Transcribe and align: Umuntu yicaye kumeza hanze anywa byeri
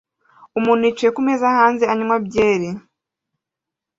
Umuntu 0.57 0.81
yicaye 0.87 1.11
kumeza 1.15 1.45
hanze 1.57 1.83
anywa 1.93 2.17
byeri 2.25 2.69